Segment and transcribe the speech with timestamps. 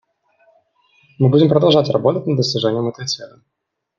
[1.19, 3.39] Мы будем продолжать работать над достижением этой цели.